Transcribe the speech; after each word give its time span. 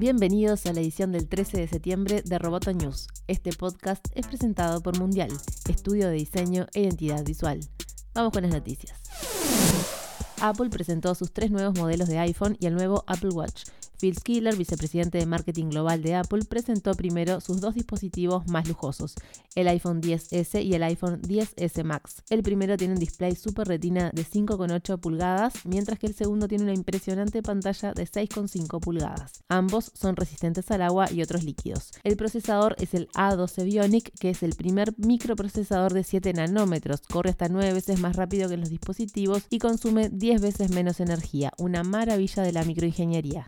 Bienvenidos 0.00 0.64
a 0.64 0.72
la 0.72 0.80
edición 0.80 1.12
del 1.12 1.28
13 1.28 1.58
de 1.58 1.68
septiembre 1.68 2.22
de 2.24 2.38
Roboto 2.38 2.72
News. 2.72 3.06
Este 3.28 3.52
podcast 3.52 4.02
es 4.14 4.26
presentado 4.26 4.80
por 4.80 4.98
Mundial, 4.98 5.28
estudio 5.68 6.08
de 6.08 6.14
diseño 6.14 6.66
e 6.72 6.80
identidad 6.80 7.22
visual. 7.22 7.60
Vamos 8.14 8.32
con 8.32 8.42
las 8.42 8.50
noticias. 8.50 8.98
Apple 10.40 10.70
presentó 10.70 11.14
sus 11.14 11.34
tres 11.34 11.50
nuevos 11.50 11.78
modelos 11.78 12.08
de 12.08 12.18
iPhone 12.18 12.56
y 12.58 12.64
el 12.64 12.76
nuevo 12.76 13.04
Apple 13.08 13.28
Watch, 13.34 13.64
Phil 14.00 14.16
Schiller, 14.16 14.56
vicepresidente 14.56 15.18
de 15.18 15.26
marketing 15.26 15.66
global 15.66 16.00
de 16.02 16.14
Apple, 16.14 16.44
presentó 16.48 16.94
primero 16.94 17.40
sus 17.40 17.60
dos 17.60 17.74
dispositivos 17.74 18.46
más 18.48 18.66
lujosos, 18.66 19.14
el 19.54 19.68
iPhone 19.68 20.00
10S 20.00 20.64
y 20.64 20.72
el 20.72 20.82
iPhone 20.84 21.20
10S 21.20 21.84
Max. 21.84 22.22
El 22.30 22.42
primero 22.42 22.78
tiene 22.78 22.94
un 22.94 23.00
display 23.00 23.36
Super 23.36 23.68
Retina 23.68 24.10
de 24.14 24.24
5,8 24.24 24.98
pulgadas, 24.98 25.52
mientras 25.66 25.98
que 25.98 26.06
el 26.06 26.14
segundo 26.14 26.48
tiene 26.48 26.64
una 26.64 26.72
impresionante 26.72 27.42
pantalla 27.42 27.92
de 27.92 28.06
6,5 28.06 28.80
pulgadas. 28.80 29.42
Ambos 29.48 29.92
son 29.94 30.16
resistentes 30.16 30.70
al 30.70 30.80
agua 30.80 31.12
y 31.12 31.20
otros 31.22 31.44
líquidos. 31.44 31.90
El 32.02 32.16
procesador 32.16 32.76
es 32.78 32.94
el 32.94 33.08
A12 33.08 33.64
Bionic, 33.64 34.12
que 34.18 34.30
es 34.30 34.42
el 34.42 34.54
primer 34.54 34.94
microprocesador 34.96 35.92
de 35.92 36.04
7 36.04 36.32
nanómetros, 36.32 37.02
corre 37.02 37.30
hasta 37.30 37.48
9 37.48 37.74
veces 37.74 38.00
más 38.00 38.16
rápido 38.16 38.48
que 38.48 38.56
los 38.56 38.70
dispositivos 38.70 39.42
y 39.50 39.58
consume 39.58 40.08
10 40.08 40.40
veces 40.40 40.70
menos 40.70 41.00
energía, 41.00 41.52
una 41.58 41.82
maravilla 41.82 42.42
de 42.42 42.52
la 42.52 42.64
microingeniería. 42.64 43.44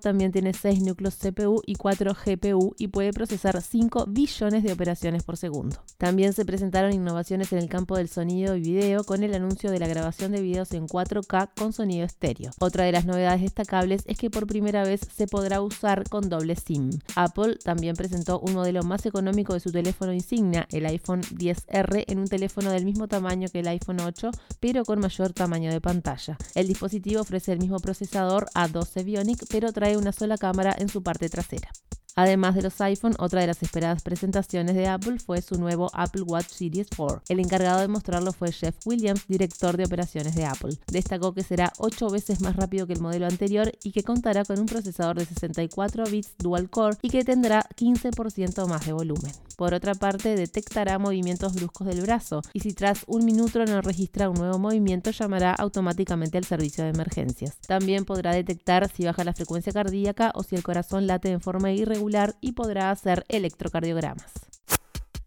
También 0.00 0.32
tiene 0.32 0.52
6 0.52 0.82
núcleos 0.82 1.16
CPU 1.16 1.62
y 1.66 1.74
4 1.74 2.14
GPU 2.14 2.74
y 2.78 2.88
puede 2.88 3.12
procesar 3.12 3.60
5 3.60 4.06
billones 4.08 4.62
de 4.62 4.72
operaciones 4.72 5.22
por 5.22 5.36
segundo. 5.36 5.76
También 5.96 6.32
se 6.32 6.44
presentaron 6.44 6.92
innovaciones 6.92 7.52
en 7.52 7.58
el 7.58 7.68
campo 7.68 7.96
del 7.96 8.08
sonido 8.08 8.56
y 8.56 8.60
video 8.60 9.04
con 9.04 9.22
el 9.22 9.34
anuncio 9.34 9.70
de 9.70 9.78
la 9.78 9.88
grabación 9.88 10.32
de 10.32 10.40
videos 10.40 10.72
en 10.72 10.86
4K 10.86 11.50
con 11.56 11.72
sonido 11.72 12.04
estéreo. 12.04 12.50
Otra 12.60 12.84
de 12.84 12.92
las 12.92 13.04
novedades 13.04 13.42
destacables 13.42 14.02
es 14.06 14.16
que 14.16 14.30
por 14.30 14.46
primera 14.46 14.84
vez 14.84 15.00
se 15.14 15.26
podrá 15.26 15.60
usar 15.60 16.08
con 16.08 16.28
doble 16.28 16.56
SIM. 16.56 16.90
Apple 17.16 17.56
también 17.62 17.96
presentó 17.96 18.38
un 18.40 18.54
modelo 18.54 18.82
más 18.82 19.06
económico 19.06 19.54
de 19.54 19.60
su 19.60 19.72
teléfono 19.72 20.12
insignia, 20.12 20.66
el 20.70 20.86
iPhone 20.86 21.22
10R, 21.22 22.04
en 22.06 22.18
un 22.18 22.28
teléfono 22.28 22.70
del 22.70 22.84
mismo 22.84 23.08
tamaño 23.08 23.48
que 23.48 23.60
el 23.60 23.68
iPhone 23.68 24.00
8, 24.00 24.30
pero 24.60 24.84
con 24.84 25.00
mayor 25.00 25.32
tamaño 25.32 25.70
de 25.70 25.80
pantalla. 25.80 26.36
El 26.54 26.68
dispositivo 26.68 27.20
ofrece 27.20 27.52
el 27.52 27.58
mismo 27.58 27.78
procesador 27.78 28.46
A12 28.54 29.04
Bionic, 29.04 29.47
pero 29.48 29.72
trae 29.72 29.96
una 29.96 30.12
sola 30.12 30.36
cámara 30.36 30.74
en 30.78 30.88
su 30.88 31.02
parte 31.02 31.28
trasera. 31.28 31.70
Además 32.18 32.56
de 32.56 32.62
los 32.62 32.80
iPhone, 32.80 33.14
otra 33.20 33.42
de 33.42 33.46
las 33.46 33.62
esperadas 33.62 34.02
presentaciones 34.02 34.74
de 34.74 34.88
Apple 34.88 35.20
fue 35.20 35.40
su 35.40 35.54
nuevo 35.54 35.88
Apple 35.92 36.22
Watch 36.22 36.48
Series 36.48 36.88
4. 36.96 37.22
El 37.28 37.38
encargado 37.38 37.78
de 37.78 37.86
mostrarlo 37.86 38.32
fue 38.32 38.50
Jeff 38.50 38.74
Williams, 38.84 39.28
director 39.28 39.76
de 39.76 39.84
operaciones 39.84 40.34
de 40.34 40.44
Apple. 40.44 40.76
Destacó 40.90 41.32
que 41.32 41.44
será 41.44 41.72
8 41.78 42.10
veces 42.10 42.40
más 42.40 42.56
rápido 42.56 42.88
que 42.88 42.94
el 42.94 43.00
modelo 43.00 43.26
anterior 43.26 43.70
y 43.84 43.92
que 43.92 44.02
contará 44.02 44.44
con 44.44 44.58
un 44.58 44.66
procesador 44.66 45.16
de 45.16 45.26
64 45.26 46.06
bits 46.10 46.34
dual 46.38 46.68
core 46.68 46.96
y 47.02 47.10
que 47.10 47.22
tendrá 47.22 47.64
15% 47.76 48.66
más 48.66 48.84
de 48.84 48.94
volumen. 48.94 49.30
Por 49.56 49.72
otra 49.72 49.94
parte, 49.94 50.34
detectará 50.34 50.98
movimientos 50.98 51.54
bruscos 51.54 51.86
del 51.86 52.00
brazo 52.00 52.42
y 52.52 52.60
si 52.60 52.72
tras 52.72 53.04
un 53.06 53.24
minuto 53.24 53.64
no 53.64 53.80
registra 53.80 54.28
un 54.28 54.38
nuevo 54.38 54.58
movimiento, 54.58 55.12
llamará 55.12 55.52
automáticamente 55.52 56.36
al 56.36 56.44
servicio 56.44 56.82
de 56.82 56.90
emergencias. 56.90 57.58
También 57.68 58.04
podrá 58.04 58.32
detectar 58.32 58.90
si 58.90 59.04
baja 59.04 59.22
la 59.22 59.34
frecuencia 59.34 59.72
cardíaca 59.72 60.32
o 60.34 60.42
si 60.42 60.56
el 60.56 60.64
corazón 60.64 61.06
late 61.06 61.30
en 61.30 61.40
forma 61.40 61.70
irregular 61.70 62.07
y 62.40 62.52
podrá 62.52 62.90
hacer 62.90 63.24
electrocardiogramas. 63.28 64.32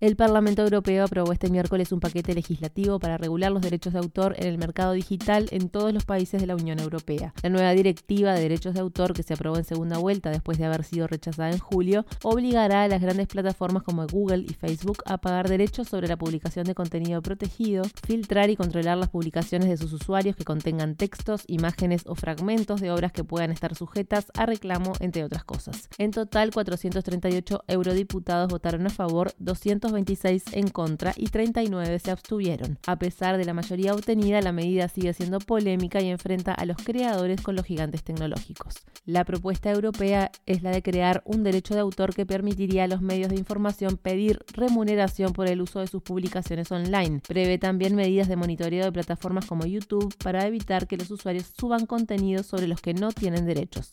El 0.01 0.15
Parlamento 0.15 0.63
Europeo 0.63 1.03
aprobó 1.03 1.31
este 1.31 1.51
miércoles 1.51 1.91
un 1.91 1.99
paquete 1.99 2.33
legislativo 2.33 2.97
para 2.97 3.19
regular 3.19 3.51
los 3.51 3.61
derechos 3.61 3.93
de 3.93 3.99
autor 3.99 4.33
en 4.39 4.47
el 4.47 4.57
mercado 4.57 4.93
digital 4.93 5.47
en 5.51 5.69
todos 5.69 5.93
los 5.93 6.05
países 6.05 6.41
de 6.41 6.47
la 6.47 6.55
Unión 6.55 6.79
Europea. 6.79 7.35
La 7.43 7.49
nueva 7.49 7.71
directiva 7.73 8.33
de 8.33 8.41
derechos 8.41 8.73
de 8.73 8.79
autor, 8.79 9.13
que 9.13 9.21
se 9.21 9.35
aprobó 9.35 9.57
en 9.57 9.63
segunda 9.63 9.99
vuelta 9.99 10.31
después 10.31 10.57
de 10.57 10.65
haber 10.65 10.85
sido 10.85 11.05
rechazada 11.05 11.51
en 11.51 11.59
julio, 11.59 12.07
obligará 12.23 12.81
a 12.81 12.87
las 12.87 12.99
grandes 12.99 13.27
plataformas 13.27 13.83
como 13.83 14.07
Google 14.07 14.43
y 14.49 14.55
Facebook 14.55 15.03
a 15.05 15.19
pagar 15.19 15.47
derechos 15.47 15.89
sobre 15.89 16.07
la 16.07 16.17
publicación 16.17 16.65
de 16.65 16.73
contenido 16.73 17.21
protegido, 17.21 17.83
filtrar 18.03 18.49
y 18.49 18.55
controlar 18.55 18.97
las 18.97 19.09
publicaciones 19.09 19.69
de 19.69 19.77
sus 19.77 19.93
usuarios 19.93 20.35
que 20.35 20.45
contengan 20.45 20.95
textos, 20.95 21.43
imágenes 21.45 22.07
o 22.07 22.15
fragmentos 22.15 22.81
de 22.81 22.89
obras 22.89 23.11
que 23.11 23.23
puedan 23.23 23.51
estar 23.51 23.75
sujetas 23.75 24.31
a 24.33 24.47
reclamo, 24.47 24.93
entre 24.99 25.23
otras 25.23 25.43
cosas. 25.43 25.89
En 25.99 26.09
total, 26.09 26.49
438 26.49 27.65
eurodiputados 27.67 28.49
votaron 28.49 28.87
a 28.87 28.89
favor, 28.89 29.31
200 29.37 29.90
26 29.91 30.43
en 30.53 30.69
contra 30.69 31.13
y 31.15 31.27
39 31.27 31.99
se 31.99 32.11
abstuvieron. 32.11 32.77
A 32.87 32.97
pesar 32.97 33.37
de 33.37 33.45
la 33.45 33.53
mayoría 33.53 33.93
obtenida, 33.93 34.41
la 34.41 34.51
medida 34.51 34.87
sigue 34.87 35.13
siendo 35.13 35.39
polémica 35.39 36.01
y 36.01 36.09
enfrenta 36.09 36.53
a 36.53 36.65
los 36.65 36.77
creadores 36.77 37.41
con 37.41 37.55
los 37.55 37.65
gigantes 37.65 38.03
tecnológicos. 38.03 38.75
La 39.05 39.25
propuesta 39.25 39.71
europea 39.71 40.31
es 40.45 40.63
la 40.63 40.71
de 40.71 40.81
crear 40.81 41.21
un 41.25 41.43
derecho 41.43 41.73
de 41.73 41.81
autor 41.81 42.13
que 42.13 42.25
permitiría 42.25 42.83
a 42.83 42.87
los 42.87 43.01
medios 43.01 43.29
de 43.29 43.35
información 43.35 43.97
pedir 43.97 44.39
remuneración 44.53 45.33
por 45.33 45.47
el 45.47 45.61
uso 45.61 45.79
de 45.79 45.87
sus 45.87 46.01
publicaciones 46.01 46.71
online. 46.71 47.21
Prevé 47.27 47.57
también 47.57 47.95
medidas 47.95 48.27
de 48.27 48.35
monitoreo 48.35 48.85
de 48.85 48.91
plataformas 48.91 49.45
como 49.45 49.65
YouTube 49.65 50.15
para 50.23 50.45
evitar 50.45 50.87
que 50.87 50.97
los 50.97 51.11
usuarios 51.11 51.51
suban 51.57 51.85
contenidos 51.85 52.45
sobre 52.45 52.67
los 52.67 52.81
que 52.81 52.93
no 52.93 53.11
tienen 53.11 53.45
derechos. 53.45 53.91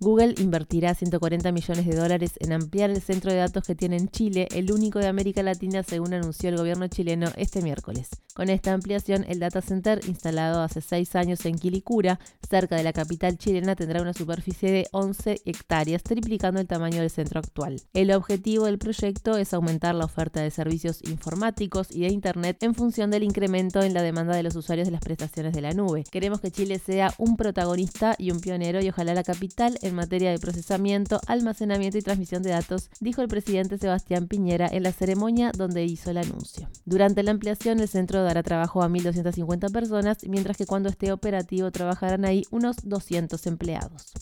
Google 0.00 0.34
invertirá 0.38 0.94
140 0.94 1.52
millones 1.52 1.86
de 1.86 1.94
dólares 1.94 2.32
en 2.40 2.52
ampliar 2.52 2.90
el 2.90 3.00
centro 3.00 3.30
de 3.30 3.38
datos 3.38 3.64
que 3.64 3.74
tiene 3.74 3.96
en 3.96 4.08
Chile, 4.08 4.48
el 4.52 4.72
único 4.72 4.98
de 4.98 5.06
América 5.06 5.42
Latina 5.42 5.82
según 5.82 6.14
anunció 6.14 6.48
el 6.48 6.56
gobierno 6.56 6.88
chileno 6.88 7.30
este 7.36 7.62
miércoles. 7.62 8.08
Con 8.34 8.50
esta 8.50 8.72
ampliación, 8.72 9.24
el 9.28 9.38
data 9.38 9.62
center, 9.62 10.00
instalado 10.08 10.60
hace 10.60 10.80
seis 10.80 11.14
años 11.14 11.46
en 11.46 11.56
Quilicura, 11.56 12.18
cerca 12.48 12.74
de 12.74 12.82
la 12.82 12.92
capital 12.92 13.38
chilena, 13.38 13.76
tendrá 13.76 14.02
una 14.02 14.12
superficie 14.12 14.72
de 14.72 14.88
11 14.90 15.42
hectáreas, 15.44 16.02
triplicando 16.02 16.60
el 16.60 16.66
tamaño 16.66 17.00
del 17.00 17.10
centro 17.10 17.38
actual. 17.38 17.80
El 17.92 18.10
objetivo 18.10 18.64
del 18.64 18.78
proyecto 18.78 19.36
es 19.36 19.54
aumentar 19.54 19.94
la 19.94 20.06
oferta 20.06 20.40
de 20.40 20.50
servicios 20.50 21.00
informáticos 21.02 21.94
y 21.94 22.00
de 22.00 22.08
Internet 22.08 22.56
en 22.62 22.74
función 22.74 23.12
del 23.12 23.22
incremento 23.22 23.82
en 23.82 23.94
la 23.94 24.02
demanda 24.02 24.34
de 24.34 24.42
los 24.42 24.56
usuarios 24.56 24.88
de 24.88 24.92
las 24.92 25.00
prestaciones 25.00 25.54
de 25.54 25.60
la 25.60 25.72
nube. 25.72 26.02
Queremos 26.10 26.40
que 26.40 26.50
Chile 26.50 26.80
sea 26.80 27.14
un 27.18 27.36
protagonista 27.36 28.16
y 28.18 28.32
un 28.32 28.40
pionero 28.40 28.82
y 28.82 28.88
ojalá 28.88 29.14
la 29.14 29.22
capital 29.22 29.78
en 29.94 29.96
materia 29.96 30.32
de 30.32 30.38
procesamiento, 30.38 31.20
almacenamiento 31.26 31.96
y 31.96 32.02
transmisión 32.02 32.42
de 32.42 32.50
datos, 32.50 32.90
dijo 33.00 33.22
el 33.22 33.28
presidente 33.28 33.78
Sebastián 33.78 34.26
Piñera 34.26 34.68
en 34.70 34.82
la 34.82 34.92
ceremonia 34.92 35.52
donde 35.56 35.84
hizo 35.84 36.10
el 36.10 36.18
anuncio. 36.18 36.68
Durante 36.84 37.22
la 37.22 37.30
ampliación, 37.30 37.80
el 37.80 37.88
centro 37.88 38.22
dará 38.22 38.42
trabajo 38.42 38.82
a 38.82 38.88
1.250 38.88 39.72
personas, 39.72 40.18
mientras 40.28 40.56
que 40.56 40.66
cuando 40.66 40.88
esté 40.88 41.12
operativo 41.12 41.70
trabajarán 41.70 42.24
ahí 42.24 42.44
unos 42.50 42.76
200 42.82 43.46
empleados. 43.46 44.12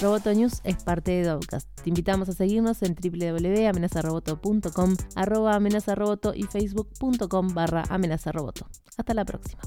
Roboto 0.00 0.32
News 0.32 0.60
es 0.64 0.82
parte 0.82 1.12
de 1.12 1.24
Dovcast. 1.24 1.68
Te 1.82 1.90
invitamos 1.90 2.28
a 2.28 2.32
seguirnos 2.32 2.82
en 2.82 2.94
www.amenazaroboto.com, 2.94 4.96
arroba 5.14 5.54
amenazaroboto 5.54 6.32
y 6.34 6.44
facebook.com 6.44 7.54
barra 7.54 7.84
amenazaroboto. 7.88 8.66
Hasta 8.96 9.14
la 9.14 9.24
próxima. 9.24 9.62